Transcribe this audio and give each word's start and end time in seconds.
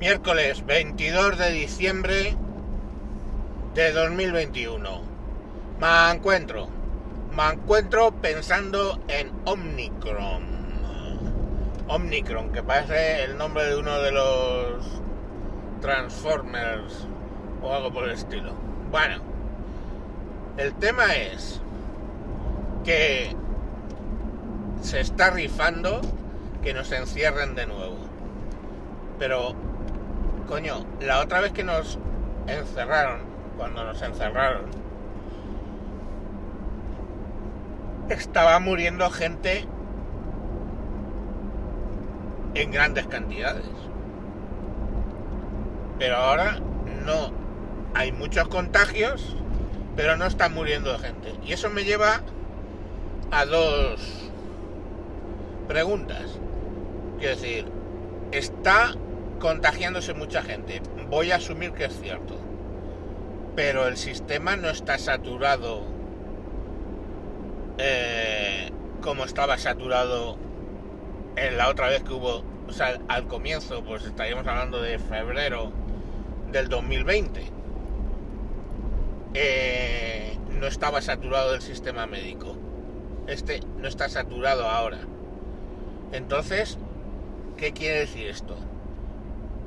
Miércoles 0.00 0.66
22 0.66 1.38
de 1.38 1.52
diciembre 1.52 2.36
de 3.74 3.92
2021. 3.92 5.02
Me 5.80 6.10
encuentro. 6.10 6.68
Me 7.34 7.52
encuentro 7.52 8.10
pensando 8.10 9.00
en 9.06 9.30
Omnicron. 9.44 10.42
Omnicron, 11.86 12.50
que 12.50 12.62
parece 12.64 13.22
el 13.22 13.38
nombre 13.38 13.66
de 13.66 13.76
uno 13.76 14.00
de 14.00 14.10
los 14.10 14.84
Transformers 15.80 17.06
o 17.62 17.72
algo 17.72 17.92
por 17.92 18.04
el 18.04 18.10
estilo. 18.10 18.52
Bueno, 18.90 19.22
el 20.56 20.74
tema 20.74 21.14
es 21.14 21.60
que 22.84 23.34
se 24.82 25.00
está 25.00 25.30
rifando 25.30 26.00
que 26.64 26.74
nos 26.74 26.90
encierren 26.90 27.54
de 27.54 27.66
nuevo. 27.66 27.96
Pero 29.20 29.54
Coño, 30.48 30.84
la 31.00 31.20
otra 31.20 31.40
vez 31.40 31.52
que 31.52 31.64
nos 31.64 31.98
encerraron, 32.46 33.20
cuando 33.56 33.82
nos 33.84 34.00
encerraron, 34.02 34.66
estaba 38.10 38.58
muriendo 38.60 39.08
gente 39.10 39.66
en 42.54 42.70
grandes 42.70 43.06
cantidades. 43.06 43.64
Pero 45.98 46.16
ahora 46.16 46.58
no. 47.04 47.32
Hay 47.94 48.10
muchos 48.10 48.48
contagios, 48.48 49.36
pero 49.94 50.16
no 50.16 50.26
están 50.26 50.52
muriendo 50.52 50.98
gente. 50.98 51.32
Y 51.44 51.52
eso 51.52 51.70
me 51.70 51.84
lleva 51.84 52.22
a 53.30 53.46
dos 53.46 54.30
preguntas. 55.68 56.38
Quiero 57.18 57.36
decir, 57.36 57.66
¿está 58.32 58.94
contagiándose 59.44 60.14
mucha 60.14 60.42
gente. 60.42 60.80
Voy 61.10 61.30
a 61.30 61.36
asumir 61.36 61.72
que 61.72 61.84
es 61.84 62.00
cierto. 62.00 62.34
Pero 63.54 63.86
el 63.86 63.98
sistema 63.98 64.56
no 64.56 64.70
está 64.70 64.96
saturado 64.96 65.82
eh, 67.76 68.70
como 69.02 69.24
estaba 69.24 69.58
saturado 69.58 70.38
en 71.36 71.58
la 71.58 71.68
otra 71.68 71.88
vez 71.88 72.02
que 72.04 72.14
hubo, 72.14 72.42
o 72.66 72.72
sea, 72.72 72.98
al 73.08 73.26
comienzo, 73.26 73.84
pues 73.84 74.06
estaríamos 74.06 74.46
hablando 74.46 74.80
de 74.80 74.98
febrero 74.98 75.72
del 76.50 76.70
2020. 76.70 77.42
Eh, 79.34 80.38
no 80.58 80.66
estaba 80.66 81.02
saturado 81.02 81.54
el 81.54 81.60
sistema 81.60 82.06
médico. 82.06 82.56
Este 83.26 83.60
no 83.76 83.88
está 83.88 84.08
saturado 84.08 84.66
ahora. 84.70 85.00
Entonces, 86.12 86.78
¿qué 87.58 87.74
quiere 87.74 87.98
decir 87.98 88.28
esto? 88.28 88.56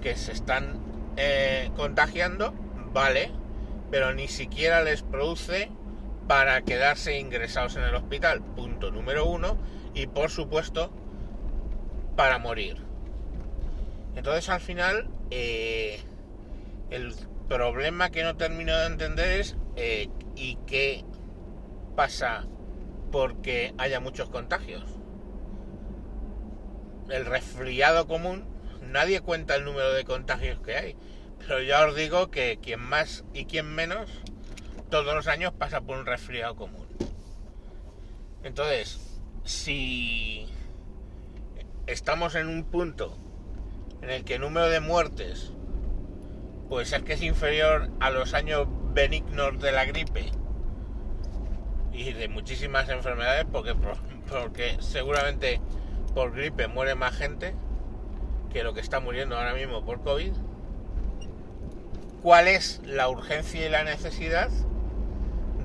Que 0.00 0.16
se 0.16 0.32
están 0.32 0.80
eh, 1.16 1.70
contagiando, 1.76 2.52
vale, 2.92 3.30
pero 3.90 4.14
ni 4.14 4.28
siquiera 4.28 4.82
les 4.82 5.02
produce 5.02 5.70
para 6.26 6.62
quedarse 6.62 7.18
ingresados 7.18 7.76
en 7.76 7.82
el 7.82 7.94
hospital, 7.94 8.40
punto 8.42 8.90
número 8.90 9.26
uno, 9.26 9.58
y 9.94 10.06
por 10.06 10.30
supuesto 10.30 10.92
para 12.16 12.38
morir. 12.38 12.76
Entonces 14.14 14.48
al 14.48 14.60
final 14.60 15.08
eh, 15.30 16.00
el 16.90 17.14
problema 17.48 18.10
que 18.10 18.22
no 18.22 18.36
termino 18.36 18.76
de 18.76 18.86
entender 18.86 19.40
es 19.40 19.56
eh, 19.76 20.08
y 20.36 20.56
qué 20.66 21.04
pasa 21.96 22.46
porque 23.10 23.74
haya 23.78 24.00
muchos 24.00 24.30
contagios. 24.30 24.84
El 27.08 27.26
resfriado 27.26 28.06
común 28.06 28.44
nadie 28.90 29.20
cuenta 29.20 29.54
el 29.54 29.64
número 29.64 29.92
de 29.92 30.04
contagios 30.04 30.60
que 30.60 30.76
hay. 30.76 30.96
Pero 31.38 31.62
ya 31.62 31.86
os 31.86 31.96
digo 31.96 32.30
que 32.30 32.58
quien 32.62 32.80
más 32.80 33.24
y 33.32 33.46
quien 33.46 33.66
menos, 33.74 34.10
todos 34.90 35.14
los 35.14 35.26
años 35.26 35.52
pasa 35.52 35.80
por 35.80 35.98
un 35.98 36.06
resfriado 36.06 36.54
común. 36.56 36.86
Entonces, 38.42 39.20
si 39.44 40.46
estamos 41.86 42.34
en 42.34 42.48
un 42.48 42.64
punto 42.64 43.16
en 44.02 44.10
el 44.10 44.24
que 44.24 44.34
el 44.34 44.42
número 44.42 44.68
de 44.68 44.80
muertes, 44.80 45.52
pues 46.68 46.92
es 46.92 47.02
que 47.02 47.14
es 47.14 47.22
inferior 47.22 47.90
a 48.00 48.10
los 48.10 48.32
años 48.34 48.66
benignos 48.92 49.60
de 49.60 49.72
la 49.72 49.84
gripe 49.84 50.30
y 51.92 52.12
de 52.12 52.28
muchísimas 52.28 52.88
enfermedades, 52.88 53.44
porque, 53.50 53.74
porque 54.28 54.76
seguramente 54.80 55.60
por 56.14 56.32
gripe 56.32 56.68
muere 56.68 56.94
más 56.94 57.14
gente, 57.16 57.54
que 58.52 58.64
lo 58.64 58.74
que 58.74 58.80
está 58.80 59.00
muriendo 59.00 59.36
ahora 59.36 59.54
mismo 59.54 59.84
por 59.84 60.02
COVID, 60.02 60.32
cuál 62.22 62.48
es 62.48 62.80
la 62.84 63.08
urgencia 63.08 63.66
y 63.66 63.68
la 63.68 63.84
necesidad 63.84 64.50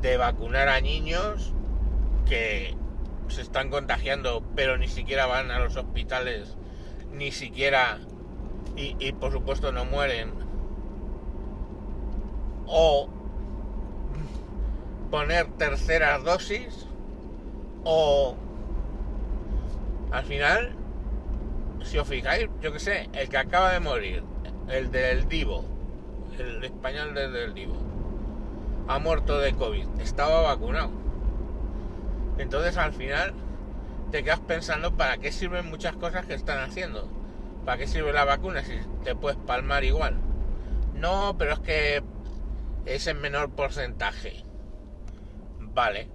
de 0.00 0.16
vacunar 0.16 0.68
a 0.68 0.80
niños 0.80 1.52
que 2.28 2.76
se 3.28 3.40
están 3.40 3.70
contagiando 3.70 4.42
pero 4.54 4.76
ni 4.76 4.88
siquiera 4.88 5.26
van 5.26 5.50
a 5.50 5.58
los 5.58 5.76
hospitales, 5.76 6.56
ni 7.12 7.32
siquiera, 7.32 7.98
y, 8.76 9.12
por 9.12 9.32
supuesto 9.32 9.72
no 9.72 9.84
mueren, 9.84 10.32
o 12.66 13.08
poner 15.10 15.46
terceras 15.52 16.24
dosis, 16.24 16.86
o 17.84 18.36
al 20.10 20.24
final 20.24 20.76
si 21.84 21.98
os 21.98 22.08
fijáis, 22.08 22.48
yo 22.60 22.72
que 22.72 22.80
sé, 22.80 23.08
el 23.12 23.28
que 23.28 23.36
acaba 23.36 23.72
de 23.72 23.80
morir, 23.80 24.22
el 24.68 24.90
del 24.90 25.28
Divo, 25.28 25.64
el 26.38 26.64
español 26.64 27.14
del 27.14 27.54
Divo, 27.54 27.76
ha 28.88 28.98
muerto 28.98 29.38
de 29.38 29.52
COVID, 29.54 30.00
estaba 30.00 30.42
vacunado. 30.42 30.90
Entonces 32.38 32.76
al 32.76 32.92
final 32.92 33.34
te 34.10 34.22
quedas 34.22 34.40
pensando 34.40 34.96
para 34.96 35.18
qué 35.18 35.32
sirven 35.32 35.70
muchas 35.70 35.96
cosas 35.96 36.26
que 36.26 36.34
están 36.34 36.58
haciendo. 36.58 37.08
¿Para 37.64 37.78
qué 37.78 37.86
sirve 37.86 38.12
la 38.12 38.24
vacuna 38.24 38.62
si 38.62 38.74
te 39.04 39.14
puedes 39.14 39.38
palmar 39.38 39.84
igual? 39.84 40.16
No, 40.94 41.36
pero 41.38 41.54
es 41.54 41.60
que 41.60 42.02
es 42.86 43.06
en 43.06 43.20
menor 43.20 43.50
porcentaje. 43.50 44.44
Vale, 45.58 46.08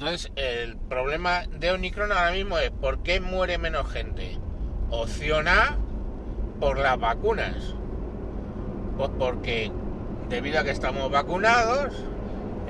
entonces, 0.00 0.30
el 0.36 0.76
problema 0.76 1.42
de 1.58 1.72
Omicron 1.72 2.12
ahora 2.12 2.30
mismo 2.30 2.56
es 2.56 2.70
¿por 2.70 3.02
qué 3.02 3.18
muere 3.18 3.58
menos 3.58 3.90
gente? 3.90 4.38
Opción 4.90 5.48
A, 5.48 5.76
por 6.60 6.78
las 6.78 7.00
vacunas. 7.00 7.74
Pues 8.96 9.10
porque 9.18 9.72
debido 10.28 10.60
a 10.60 10.62
que 10.62 10.70
estamos 10.70 11.10
vacunados, 11.10 11.92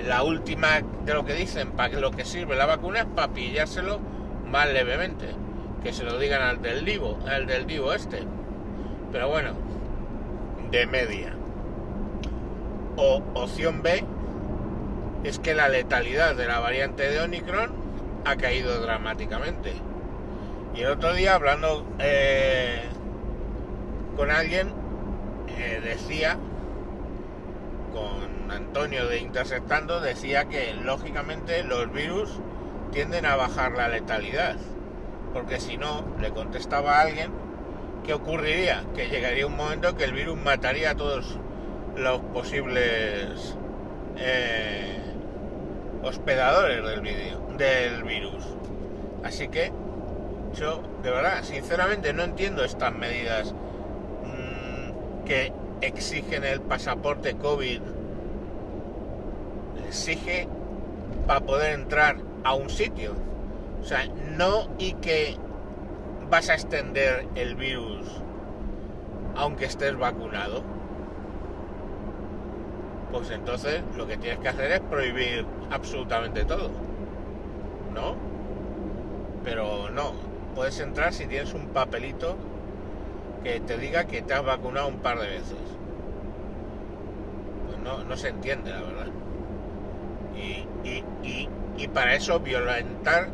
la 0.06 0.22
última 0.22 0.81
de 1.05 1.12
lo 1.12 1.27
que 1.27 1.34
dicen, 1.34 1.72
para 1.72 2.00
lo 2.00 2.12
que 2.12 2.25
sirve 2.25 2.56
la 2.56 2.65
vacuna 2.65 3.00
es 3.00 3.05
para 3.05 3.31
pillárselo 3.34 4.00
más 4.50 4.66
levemente. 4.72 5.27
Que 5.83 5.93
se 5.93 6.05
lo 6.05 6.19
digan 6.19 6.41
al 6.41 6.62
del 6.62 6.87
divo, 6.87 7.19
al 7.28 7.47
del 7.47 7.66
divo 7.66 7.93
este. 7.93 8.22
Pero 9.12 9.28
bueno, 9.28 9.53
de 10.71 10.87
media. 10.87 11.34
O 12.97 13.22
opción 13.34 13.83
B, 13.83 14.03
es 15.24 15.38
que 15.38 15.54
la 15.54 15.68
letalidad 15.68 16.36
de 16.36 16.46
la 16.46 16.60
variante 16.60 17.08
de 17.08 17.20
Omicron 17.20 17.72
ha 18.24 18.36
caído 18.36 18.80
dramáticamente. 18.80 19.72
Y 20.74 20.82
el 20.82 20.90
otro 20.90 21.14
día 21.14 21.34
hablando 21.34 21.86
eh, 21.98 22.82
con 24.16 24.30
alguien 24.30 24.72
eh, 25.48 25.80
decía, 25.82 26.38
con 27.92 28.50
Antonio 28.50 29.08
de 29.08 29.18
Interceptando, 29.18 30.00
decía 30.00 30.44
que 30.44 30.74
lógicamente 30.74 31.64
los 31.64 31.92
virus 31.92 32.40
tienden 32.92 33.26
a 33.26 33.36
bajar 33.36 33.72
la 33.72 33.88
letalidad. 33.88 34.56
Porque 35.32 35.60
si 35.60 35.76
no, 35.76 36.04
le 36.20 36.30
contestaba 36.30 36.98
a 36.98 37.02
alguien, 37.02 37.32
¿qué 38.04 38.14
ocurriría? 38.14 38.84
Que 38.94 39.09
llegaría 39.09 39.47
un 39.47 39.56
momento 39.56 39.97
que 39.97 40.04
el 40.04 40.12
virus 40.12 40.38
mataría 40.38 40.91
a 40.91 40.94
todos 40.94 41.38
los 41.97 42.21
posibles 42.21 43.56
eh, 44.16 45.08
hospedadores 46.03 46.84
del, 46.84 47.00
video, 47.00 47.41
del 47.56 48.04
virus. 48.04 48.45
Así 49.24 49.48
que 49.48 49.72
yo, 50.54 50.83
de 51.03 51.10
verdad, 51.10 51.42
sinceramente 51.42 52.12
no 52.12 52.24
entiendo 52.24 52.65
estas 52.65 52.95
medidas 52.95 53.53
mm, 53.53 55.24
que 55.24 55.53
exigen 55.80 56.45
el 56.45 56.60
pasaporte 56.60 57.34
COVID. 57.36 57.80
Exige 59.86 60.48
para 61.27 61.41
poder 61.41 61.72
entrar 61.72 62.16
a 62.45 62.54
un 62.54 62.71
sitio. 62.71 63.15
O 63.80 63.84
sea, 63.84 64.06
no 64.36 64.68
y 64.78 64.95
que 64.95 65.36
vas 66.30 66.50
a 66.50 66.54
extender 66.54 67.27
el 67.34 67.54
virus 67.54 68.06
aunque 69.36 69.66
estés 69.66 69.97
vacunado 69.97 70.62
pues 73.10 73.31
entonces 73.31 73.83
lo 73.97 74.07
que 74.07 74.16
tienes 74.16 74.39
que 74.41 74.49
hacer 74.49 74.72
es 74.72 74.81
prohibir 74.81 75.47
absolutamente 75.71 76.45
todo. 76.45 76.71
¿No? 77.95 78.16
Pero 79.45 79.91
no, 79.91 80.13
puedes 80.55 80.78
entrar 80.81 81.13
si 81.13 81.27
tienes 81.27 81.55
un 81.55 81.69
papelito 81.69 82.37
que 83.43 83.60
te 83.60 83.78
diga 83.78 84.05
que 84.05 84.22
te 84.22 84.34
has 84.34 84.45
vacunado 84.45 84.89
un 84.89 84.99
par 84.99 85.19
de 85.19 85.28
veces. 85.28 85.57
Pues 87.66 87.78
no, 87.78 88.05
no 88.05 88.16
se 88.16 88.28
entiende, 88.28 88.71
la 88.71 88.81
verdad. 88.81 89.07
Y, 90.37 90.89
y, 90.89 91.05
y, 91.22 91.49
y 91.77 91.89
para 91.89 92.15
eso 92.15 92.41
violentar 92.41 93.28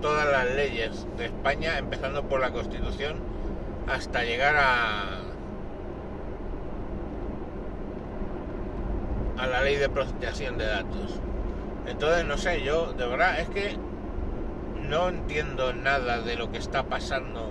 todas 0.00 0.30
las 0.30 0.50
leyes 0.54 1.06
de 1.16 1.26
España, 1.26 1.78
empezando 1.78 2.24
por 2.24 2.40
la 2.40 2.50
Constitución, 2.50 3.16
hasta 3.86 4.24
llegar 4.24 4.56
a, 4.56 5.21
a 9.42 9.46
la 9.48 9.60
ley 9.60 9.74
de 9.76 9.88
protección 9.88 10.56
de 10.56 10.66
datos. 10.66 11.18
Entonces, 11.88 12.24
no 12.24 12.38
sé, 12.38 12.62
yo 12.62 12.92
de 12.92 13.06
verdad 13.06 13.40
es 13.40 13.48
que 13.48 13.76
no 14.88 15.08
entiendo 15.08 15.72
nada 15.72 16.20
de 16.20 16.36
lo 16.36 16.52
que 16.52 16.58
está 16.58 16.84
pasando 16.84 17.50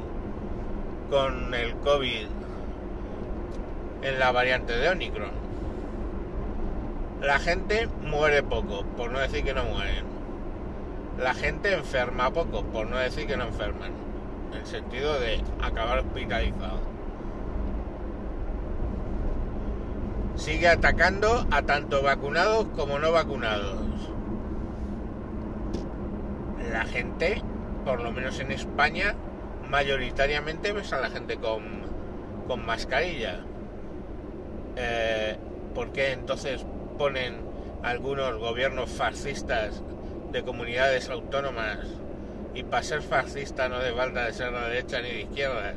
con 1.10 1.54
el 1.54 1.74
COVID 1.76 2.28
en 4.04 4.20
la 4.20 4.32
variante 4.32 4.72
de 4.78 4.88
Omicron. 4.88 5.32
La 7.20 7.40
gente 7.40 7.90
muere 8.02 8.42
poco, 8.42 8.86
por 8.96 9.12
no 9.12 9.20
decir 9.20 9.44
que 9.44 9.54
no 9.54 9.66
mueren. 9.66 10.06
La 11.20 11.34
gente 11.34 11.74
enferma 11.74 12.32
poco, 12.32 12.64
por 12.64 12.88
no 12.88 12.96
decir 12.96 13.28
que 13.28 13.36
no 13.36 13.48
enferman. 13.48 13.92
En 14.54 14.60
el 14.60 14.66
sentido 14.66 15.20
de 15.20 15.44
acabar 15.62 16.00
hospitalizado. 16.00 16.91
Sigue 20.36 20.68
atacando 20.68 21.46
a 21.52 21.62
tanto 21.64 22.02
vacunados 22.02 22.66
como 22.76 23.00
no 23.00 23.12
vacunados. 23.12 23.80
La 26.72 26.86
gente, 26.86 27.42
por 27.86 28.02
lo 28.02 28.12
menos 28.12 28.40
en 28.40 28.52
España, 28.52 29.16
mayoritariamente 29.70 30.74
ves 30.74 30.94
a 30.94 31.02
la 31.02 31.10
gente 31.10 31.38
con, 31.38 31.64
con 32.48 32.66
mascarilla. 32.66 33.42
Eh, 34.76 35.38
¿Por 35.76 35.92
qué 35.92 36.12
entonces 36.14 36.66
ponen 36.98 37.38
algunos 37.84 38.38
gobiernos 38.38 38.90
fascistas 38.90 39.82
de 40.32 40.44
comunidades 40.44 41.10
autónomas 41.10 41.80
y 42.54 42.64
para 42.64 42.84
ser 42.84 43.02
fascista 43.02 43.70
no 43.70 43.80
de 43.80 43.94
falta 43.94 44.26
de 44.26 44.34
ser 44.34 44.52
de 44.52 44.60
derecha 44.62 45.02
ni 45.02 45.10
de 45.10 45.22
izquierdas? 45.22 45.76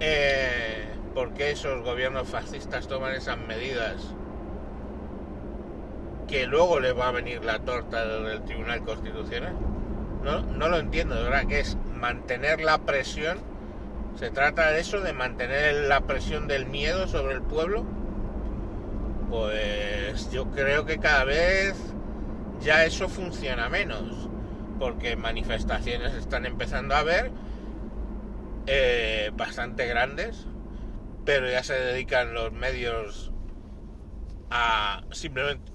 Eh, 0.00 0.95
¿Por 1.16 1.32
qué 1.32 1.52
esos 1.52 1.82
gobiernos 1.82 2.28
fascistas 2.28 2.88
toman 2.88 3.14
esas 3.14 3.38
medidas? 3.38 3.94
Que 6.28 6.46
luego 6.46 6.78
le 6.78 6.92
va 6.92 7.08
a 7.08 7.10
venir 7.10 7.42
la 7.42 7.60
torta 7.60 8.04
del 8.04 8.42
Tribunal 8.42 8.84
Constitucional. 8.84 9.56
No, 10.22 10.42
no 10.42 10.68
lo 10.68 10.76
entiendo, 10.76 11.14
de 11.14 11.22
verdad, 11.22 11.46
que 11.46 11.60
es 11.60 11.78
mantener 11.98 12.60
la 12.60 12.76
presión. 12.76 13.38
Se 14.18 14.28
trata 14.30 14.70
de 14.70 14.80
eso, 14.80 15.00
de 15.00 15.14
mantener 15.14 15.88
la 15.88 16.02
presión 16.02 16.48
del 16.48 16.66
miedo 16.66 17.08
sobre 17.08 17.32
el 17.32 17.40
pueblo. 17.40 17.86
Pues 19.30 20.30
yo 20.30 20.50
creo 20.50 20.84
que 20.84 20.98
cada 20.98 21.24
vez 21.24 21.78
ya 22.60 22.84
eso 22.84 23.08
funciona 23.08 23.70
menos. 23.70 24.28
Porque 24.78 25.16
manifestaciones 25.16 26.12
están 26.12 26.44
empezando 26.44 26.94
a 26.94 26.98
haber 26.98 27.30
eh, 28.66 29.30
bastante 29.34 29.86
grandes. 29.86 30.46
Pero 31.26 31.50
ya 31.50 31.62
se 31.64 31.74
dedican 31.74 32.32
los 32.32 32.52
medios 32.52 33.32
a 34.50 35.02
simplemente 35.10 35.72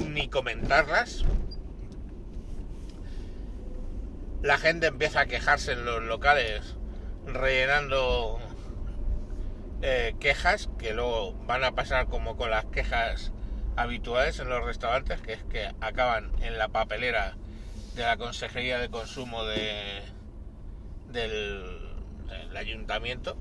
ni 0.00 0.28
comentarlas. 0.28 1.24
La 4.42 4.56
gente 4.58 4.86
empieza 4.86 5.20
a 5.20 5.26
quejarse 5.26 5.72
en 5.72 5.84
los 5.84 6.02
locales 6.02 6.76
rellenando 7.26 8.38
eh, 9.82 10.16
quejas 10.20 10.70
que 10.78 10.94
luego 10.94 11.34
van 11.46 11.64
a 11.64 11.72
pasar 11.72 12.06
como 12.06 12.36
con 12.36 12.50
las 12.50 12.64
quejas 12.66 13.32
habituales 13.76 14.38
en 14.38 14.48
los 14.48 14.64
restaurantes 14.64 15.20
que 15.20 15.34
es 15.34 15.44
que 15.44 15.70
acaban 15.80 16.32
en 16.40 16.58
la 16.58 16.68
papelera 16.68 17.36
de 17.94 18.02
la 18.02 18.16
Consejería 18.16 18.78
de 18.78 18.88
Consumo 18.88 19.44
de, 19.44 20.02
del, 21.08 21.94
del 22.28 22.56
ayuntamiento 22.56 23.36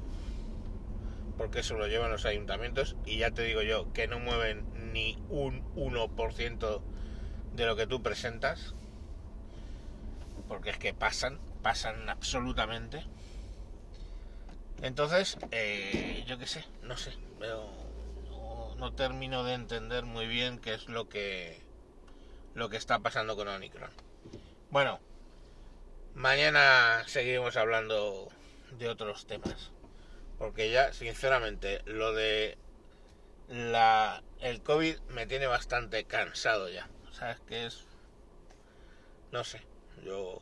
porque 1.38 1.60
eso 1.60 1.76
lo 1.76 1.88
llevan 1.88 2.12
los 2.12 2.26
ayuntamientos 2.26 2.96
y 3.06 3.18
ya 3.18 3.32
te 3.32 3.44
digo 3.44 3.62
yo 3.62 3.92
que 3.94 4.08
no 4.08 4.20
mueven 4.20 4.66
ni 4.94 5.18
un 5.30 5.64
1% 5.76 6.82
de 7.54 7.66
lo 7.66 7.76
que 7.76 7.88
tú 7.88 8.02
presentas 8.02 8.76
porque 10.48 10.70
es 10.70 10.78
que 10.78 10.94
pasan, 10.94 11.40
pasan 11.62 12.10
absolutamente. 12.10 13.04
Entonces, 14.82 15.38
eh, 15.52 16.24
yo 16.28 16.38
qué 16.38 16.46
sé, 16.46 16.66
no 16.84 16.98
sé, 16.98 17.14
pero 17.40 17.72
no, 18.78 18.94
termino 18.94 19.44
de 19.44 19.54
entender 19.54 20.04
muy 20.04 20.28
bien 20.28 20.60
qué 20.60 20.74
es 20.74 20.90
lo 20.90 21.08
que 21.08 21.60
lo 22.54 22.70
que 22.70 22.78
está 22.78 23.00
pasando 23.00 23.36
con 23.36 23.48
Omicron. 23.48 23.90
Bueno, 24.70 25.00
mañana 26.14 27.04
seguiremos 27.08 27.56
hablando 27.58 28.28
de 28.78 28.90
otros 28.90 29.26
temas, 29.26 29.72
porque 30.38 30.70
ya, 30.72 30.94
sinceramente, 30.94 31.82
lo 31.86 32.14
de 32.14 32.58
la 33.48 34.24
el 34.42 34.62
COVID 34.62 34.98
me 35.10 35.28
tiene 35.28 35.48
bastante 35.48 36.06
cansado 36.06 36.70
ya. 36.70 36.90
¿Sabes 37.12 37.38
qué 37.48 37.66
es? 37.68 37.86
No 39.32 39.44
sé. 39.44 39.62
Yo, 40.04 40.40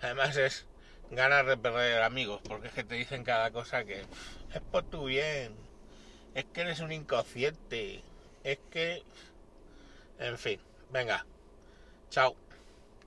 además 0.00 0.36
es 0.36 0.66
ganas 1.10 1.46
de 1.46 1.56
perder 1.56 2.02
amigos, 2.02 2.40
porque 2.48 2.68
es 2.68 2.74
que 2.74 2.84
te 2.84 2.94
dicen 2.94 3.24
cada 3.24 3.50
cosa 3.50 3.84
que 3.84 4.00
es 4.00 4.62
por 4.70 4.84
tu 4.84 5.04
bien, 5.06 5.54
es 6.34 6.44
que 6.52 6.62
eres 6.62 6.80
un 6.80 6.92
inconsciente, 6.92 8.02
es 8.44 8.58
que, 8.70 9.02
en 10.18 10.38
fin, 10.38 10.60
venga, 10.90 11.26
chao. 12.10 12.41